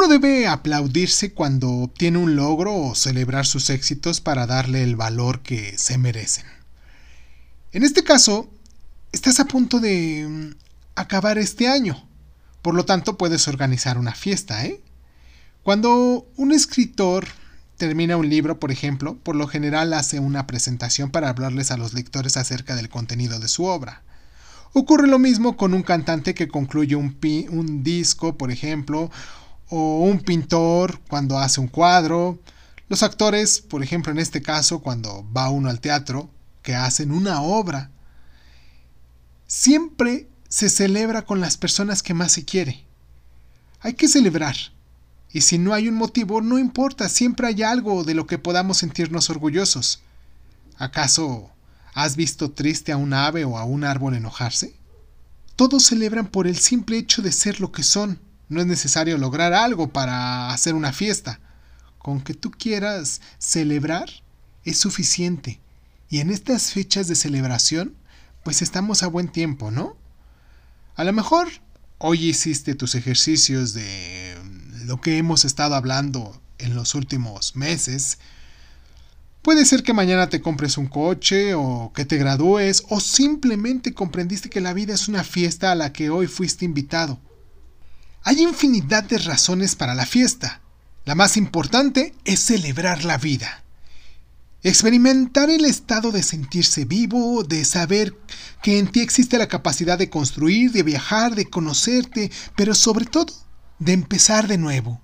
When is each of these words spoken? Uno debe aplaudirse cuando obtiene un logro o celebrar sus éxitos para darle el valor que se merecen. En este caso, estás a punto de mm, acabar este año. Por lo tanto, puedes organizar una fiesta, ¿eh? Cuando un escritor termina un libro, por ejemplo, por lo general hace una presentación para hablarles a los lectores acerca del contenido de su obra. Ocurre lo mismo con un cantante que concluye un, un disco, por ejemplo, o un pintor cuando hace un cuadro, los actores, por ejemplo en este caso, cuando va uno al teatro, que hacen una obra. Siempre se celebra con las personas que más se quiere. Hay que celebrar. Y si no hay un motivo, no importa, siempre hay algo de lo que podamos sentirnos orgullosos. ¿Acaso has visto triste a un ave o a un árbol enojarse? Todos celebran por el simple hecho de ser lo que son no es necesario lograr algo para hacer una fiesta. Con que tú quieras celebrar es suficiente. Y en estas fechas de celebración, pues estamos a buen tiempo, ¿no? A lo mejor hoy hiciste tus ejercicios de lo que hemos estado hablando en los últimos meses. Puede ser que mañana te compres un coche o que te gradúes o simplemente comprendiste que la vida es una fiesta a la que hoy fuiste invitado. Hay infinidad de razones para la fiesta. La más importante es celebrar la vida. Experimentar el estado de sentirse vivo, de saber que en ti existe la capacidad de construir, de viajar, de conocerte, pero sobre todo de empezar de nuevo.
Uno 0.00 0.08
debe 0.08 0.46
aplaudirse 0.46 1.34
cuando 1.34 1.70
obtiene 1.70 2.16
un 2.16 2.34
logro 2.34 2.74
o 2.74 2.94
celebrar 2.94 3.44
sus 3.44 3.68
éxitos 3.68 4.22
para 4.22 4.46
darle 4.46 4.82
el 4.82 4.96
valor 4.96 5.40
que 5.42 5.76
se 5.76 5.98
merecen. 5.98 6.46
En 7.72 7.82
este 7.82 8.02
caso, 8.02 8.48
estás 9.12 9.40
a 9.40 9.44
punto 9.44 9.78
de 9.78 10.26
mm, 10.26 10.56
acabar 10.94 11.36
este 11.36 11.68
año. 11.68 12.02
Por 12.62 12.74
lo 12.74 12.86
tanto, 12.86 13.18
puedes 13.18 13.46
organizar 13.46 13.98
una 13.98 14.14
fiesta, 14.14 14.64
¿eh? 14.64 14.80
Cuando 15.62 16.26
un 16.34 16.52
escritor 16.52 17.26
termina 17.76 18.16
un 18.16 18.30
libro, 18.30 18.58
por 18.58 18.72
ejemplo, 18.72 19.18
por 19.18 19.36
lo 19.36 19.48
general 19.48 19.92
hace 19.92 20.18
una 20.18 20.46
presentación 20.46 21.10
para 21.10 21.28
hablarles 21.28 21.70
a 21.72 21.76
los 21.76 21.92
lectores 21.92 22.38
acerca 22.38 22.74
del 22.74 22.88
contenido 22.88 23.38
de 23.38 23.48
su 23.48 23.66
obra. 23.66 24.02
Ocurre 24.72 25.08
lo 25.08 25.18
mismo 25.18 25.58
con 25.58 25.74
un 25.74 25.82
cantante 25.82 26.32
que 26.32 26.48
concluye 26.48 26.96
un, 26.96 27.18
un 27.50 27.82
disco, 27.82 28.38
por 28.38 28.50
ejemplo, 28.50 29.10
o 29.70 30.00
un 30.00 30.20
pintor 30.20 31.00
cuando 31.08 31.38
hace 31.38 31.60
un 31.60 31.68
cuadro, 31.68 32.38
los 32.88 33.02
actores, 33.04 33.60
por 33.60 33.82
ejemplo 33.82 34.10
en 34.10 34.18
este 34.18 34.42
caso, 34.42 34.80
cuando 34.80 35.24
va 35.32 35.48
uno 35.48 35.70
al 35.70 35.80
teatro, 35.80 36.28
que 36.62 36.74
hacen 36.74 37.12
una 37.12 37.40
obra. 37.40 37.90
Siempre 39.46 40.28
se 40.48 40.68
celebra 40.68 41.22
con 41.22 41.40
las 41.40 41.56
personas 41.56 42.02
que 42.02 42.14
más 42.14 42.32
se 42.32 42.44
quiere. 42.44 42.84
Hay 43.80 43.94
que 43.94 44.08
celebrar. 44.08 44.56
Y 45.32 45.42
si 45.42 45.58
no 45.58 45.72
hay 45.72 45.88
un 45.88 45.94
motivo, 45.94 46.40
no 46.40 46.58
importa, 46.58 47.08
siempre 47.08 47.46
hay 47.46 47.62
algo 47.62 48.02
de 48.02 48.14
lo 48.14 48.26
que 48.26 48.38
podamos 48.38 48.78
sentirnos 48.78 49.30
orgullosos. 49.30 50.02
¿Acaso 50.76 51.50
has 51.94 52.16
visto 52.16 52.50
triste 52.50 52.90
a 52.90 52.96
un 52.96 53.14
ave 53.14 53.44
o 53.44 53.56
a 53.56 53.64
un 53.64 53.84
árbol 53.84 54.14
enojarse? 54.14 54.74
Todos 55.54 55.84
celebran 55.84 56.26
por 56.26 56.48
el 56.48 56.58
simple 56.58 56.98
hecho 56.98 57.22
de 57.22 57.30
ser 57.30 57.60
lo 57.60 57.70
que 57.70 57.84
son 57.84 58.18
no 58.50 58.60
es 58.60 58.66
necesario 58.66 59.16
lograr 59.16 59.54
algo 59.54 59.88
para 59.88 60.50
hacer 60.50 60.74
una 60.74 60.92
fiesta. 60.92 61.40
Con 61.98 62.20
que 62.20 62.34
tú 62.34 62.50
quieras 62.50 63.20
celebrar 63.38 64.10
es 64.64 64.76
suficiente. 64.76 65.60
Y 66.10 66.18
en 66.18 66.30
estas 66.30 66.72
fechas 66.72 67.06
de 67.06 67.14
celebración, 67.14 67.94
pues 68.42 68.60
estamos 68.60 69.02
a 69.02 69.06
buen 69.06 69.28
tiempo, 69.28 69.70
¿no? 69.70 69.96
A 70.96 71.04
lo 71.04 71.12
mejor 71.12 71.48
hoy 71.98 72.26
hiciste 72.26 72.74
tus 72.74 72.96
ejercicios 72.96 73.72
de 73.72 74.36
lo 74.84 75.00
que 75.00 75.16
hemos 75.16 75.44
estado 75.44 75.76
hablando 75.76 76.42
en 76.58 76.74
los 76.74 76.96
últimos 76.96 77.54
meses. 77.54 78.18
Puede 79.42 79.64
ser 79.64 79.84
que 79.84 79.92
mañana 79.92 80.28
te 80.28 80.40
compres 80.40 80.76
un 80.76 80.88
coche 80.88 81.54
o 81.54 81.92
que 81.94 82.04
te 82.04 82.16
gradúes 82.16 82.82
o 82.88 82.98
simplemente 82.98 83.94
comprendiste 83.94 84.50
que 84.50 84.60
la 84.60 84.72
vida 84.72 84.92
es 84.92 85.06
una 85.06 85.22
fiesta 85.22 85.70
a 85.70 85.76
la 85.76 85.92
que 85.92 86.10
hoy 86.10 86.26
fuiste 86.26 86.64
invitado. 86.64 87.20
Hay 88.22 88.42
infinidad 88.42 89.04
de 89.04 89.18
razones 89.18 89.76
para 89.76 89.94
la 89.94 90.06
fiesta. 90.06 90.60
La 91.04 91.14
más 91.14 91.36
importante 91.36 92.14
es 92.24 92.40
celebrar 92.40 93.04
la 93.04 93.16
vida. 93.16 93.64
Experimentar 94.62 95.48
el 95.48 95.64
estado 95.64 96.12
de 96.12 96.22
sentirse 96.22 96.84
vivo, 96.84 97.44
de 97.44 97.64
saber 97.64 98.14
que 98.62 98.78
en 98.78 98.88
ti 98.88 99.00
existe 99.00 99.38
la 99.38 99.48
capacidad 99.48 99.96
de 99.96 100.10
construir, 100.10 100.70
de 100.72 100.82
viajar, 100.82 101.34
de 101.34 101.48
conocerte, 101.48 102.30
pero 102.56 102.74
sobre 102.74 103.06
todo 103.06 103.32
de 103.78 103.94
empezar 103.94 104.48
de 104.48 104.58
nuevo. 104.58 105.00